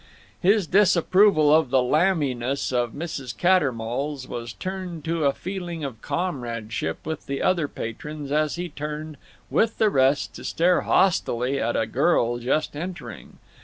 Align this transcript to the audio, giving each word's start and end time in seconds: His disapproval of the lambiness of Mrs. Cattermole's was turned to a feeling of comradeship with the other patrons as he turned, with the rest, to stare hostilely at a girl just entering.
His 0.41 0.65
disapproval 0.65 1.53
of 1.53 1.69
the 1.69 1.83
lambiness 1.83 2.71
of 2.73 2.93
Mrs. 2.93 3.37
Cattermole's 3.37 4.27
was 4.27 4.51
turned 4.53 5.05
to 5.05 5.25
a 5.25 5.31
feeling 5.31 5.83
of 5.83 6.01
comradeship 6.01 7.05
with 7.05 7.27
the 7.27 7.43
other 7.43 7.67
patrons 7.67 8.31
as 8.31 8.55
he 8.55 8.67
turned, 8.67 9.15
with 9.51 9.77
the 9.77 9.91
rest, 9.91 10.33
to 10.37 10.43
stare 10.43 10.81
hostilely 10.81 11.59
at 11.61 11.75
a 11.75 11.85
girl 11.85 12.39
just 12.39 12.75
entering. 12.75 13.37